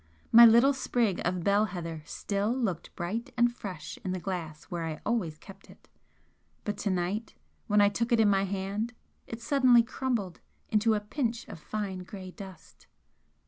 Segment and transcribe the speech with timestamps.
[0.31, 4.83] My little sprig of bell heather still looked bright and fresh in the glass where
[4.83, 5.87] I always kept it
[6.63, 7.35] but to night
[7.67, 8.93] when I took it in my hand
[9.27, 12.87] it suddenly crumbled into a pinch of fine grey dust.